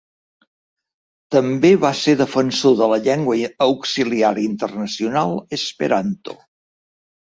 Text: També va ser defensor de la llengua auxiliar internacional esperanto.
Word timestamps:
També 1.35 1.69
va 1.83 1.91
ser 1.99 2.15
defensor 2.23 2.75
de 2.81 2.87
la 2.93 2.99
llengua 3.09 3.37
auxiliar 3.69 4.33
internacional 4.47 5.37
esperanto. 5.59 6.39